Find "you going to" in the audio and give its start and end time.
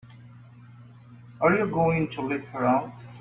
1.55-2.23